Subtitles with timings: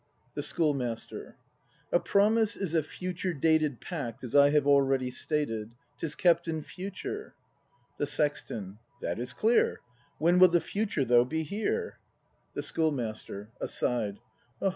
[0.01, 0.03] ^
[0.33, 1.35] The Schoolmaster.
[1.91, 6.63] A Promise is a future dated Pact, as I have already stated; 'Tis kept in
[6.63, 7.35] Future.
[7.99, 8.79] The Sexton.
[9.03, 9.79] That is clear.
[10.17, 11.99] When will the Future, though, be here!
[12.55, 12.63] 218 BRAND [act v The
[13.43, 13.49] Schoolmaster.
[13.61, 14.17] [Aside.